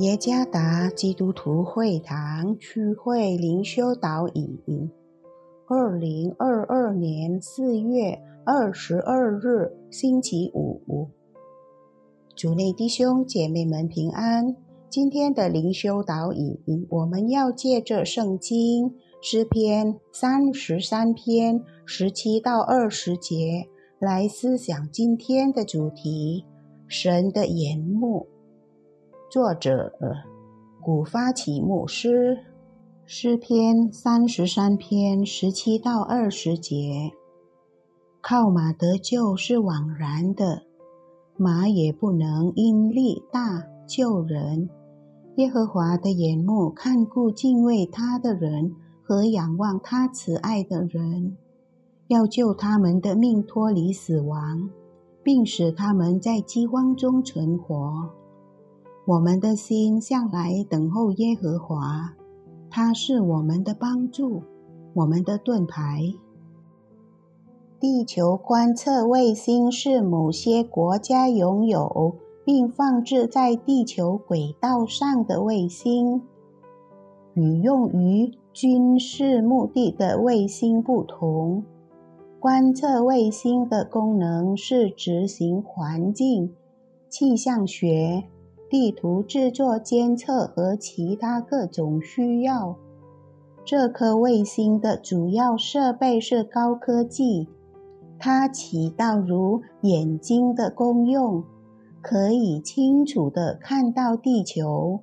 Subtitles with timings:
[0.00, 4.90] 耶加达基督徒会堂区会灵修导引，
[5.68, 11.06] 二零二二年四月二十二日星期五，
[12.34, 14.56] 主内弟兄姐妹们平安。
[14.88, 26.46] 今天的灵修导引，我们要借着圣经诗篇三十三篇十七到二十节来思想今天的主题：
[26.88, 28.26] 神的眼目。
[29.30, 29.92] 作者
[30.82, 32.36] 古发起牧师
[33.04, 37.12] 诗篇三十三篇十七到二十节：
[38.20, 40.62] 靠马得救是枉然的，
[41.36, 44.68] 马也不能因力大救人。
[45.36, 51.36] 耶和华的眼目看顾敬畏他的人和仰望他慈爱的人，
[52.08, 54.68] 要救他们的命脱离死亡，
[55.22, 58.10] 并使他们在饥荒中存活。
[59.10, 62.14] 我们的心向来等候耶和华，
[62.70, 64.40] 他是我们的帮助，
[64.94, 66.14] 我们的盾牌。
[67.80, 72.14] 地球观测卫星是某些国家拥有
[72.44, 76.22] 并放置在地球轨道上的卫星。
[77.34, 81.64] 与用于军事目的的卫星不同，
[82.38, 86.54] 观测卫星的功能是执行环境、
[87.08, 88.22] 气象学。
[88.70, 92.76] 地图制作、监测和其他各种需要。
[93.64, 97.48] 这颗卫星的主要设备是高科技，
[98.16, 101.42] 它起到如眼睛的功用，
[102.00, 105.00] 可以清楚地看到地球。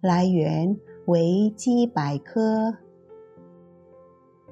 [0.00, 2.76] 来源：维基百科。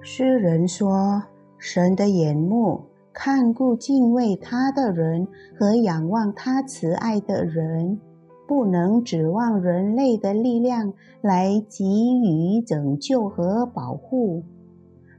[0.01, 1.23] 诗人说
[1.59, 8.01] ：“神的眼目看顾敬畏他的人和仰望他慈爱的人。”
[8.47, 11.85] 不能指望人类的力量来给
[12.21, 14.43] 予拯救和保护。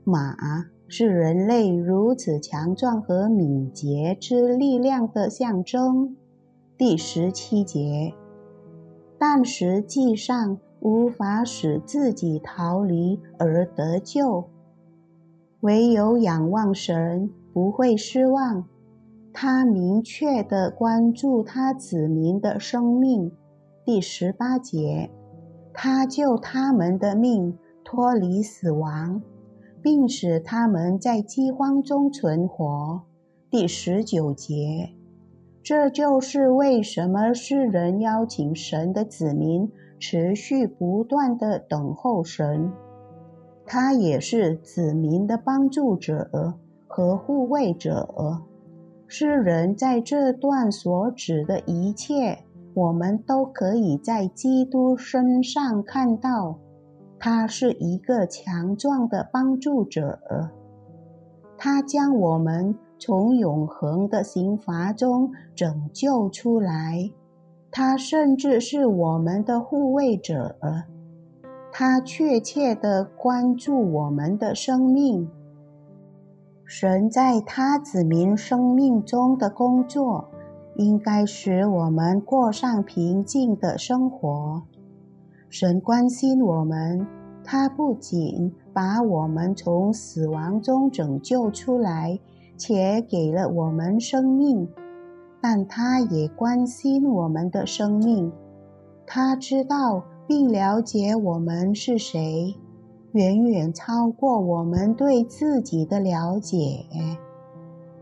[0.03, 0.35] 马
[0.87, 6.15] 是人类如此强壮和敏捷之力量的象征。
[6.77, 8.13] 第十七节，
[9.17, 14.49] 但实际上无法使自己逃离而得救，
[15.61, 18.65] 唯有仰望神，不会失望。
[19.33, 23.31] 他明确的关注他子民的生命。
[23.83, 25.09] 第十八节，
[25.73, 29.21] 他救他们的命脱离死亡，
[29.81, 33.01] 并使他们在饥荒中存活。
[33.49, 34.91] 第十九节，
[35.63, 42.71] 这就是为什么世人邀请神的子民持续不断的等候神。
[43.65, 46.53] 他也是子民的帮助者
[46.87, 48.43] 和护卫者。
[49.07, 52.39] 诗人在这段所指的一切，
[52.73, 56.59] 我们都可以在基督身上看到。
[57.19, 60.19] 他是一个强壮的帮助者，
[61.57, 67.09] 他将我们从永恒的刑罚中拯救出来。
[67.71, 70.55] 他甚至是我们的护卫者，
[71.71, 75.29] 他确切的关注我们的生命。
[76.65, 80.29] 神在他子民生命中的工作，
[80.77, 84.63] 应该使我们过上平静的生活。
[85.49, 87.05] 神关心我们，
[87.43, 92.19] 他不仅把我们从死亡中拯救出来，
[92.57, 94.67] 且给了我们生命，
[95.41, 98.31] 但他也关心我们的生命。
[99.05, 102.55] 他知道并了解我们是谁。
[103.13, 106.85] 远远超过我们对自己的了解。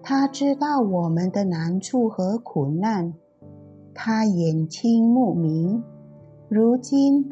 [0.01, 3.13] 他知道我们的难处和苦难，
[3.93, 5.83] 他眼清目明。
[6.47, 7.29] 如今，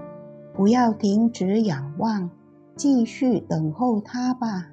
[0.54, 2.30] 不要停止仰望，
[2.76, 4.72] 继续等候他吧。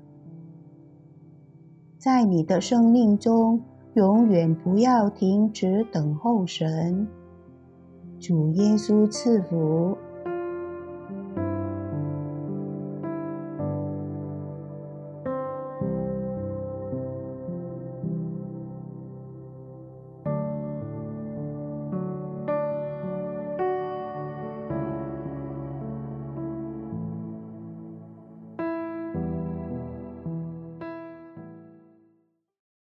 [1.96, 3.62] 在你的生命中，
[3.94, 7.06] 永远不要停止等候神。
[8.18, 9.96] 主耶稣赐福。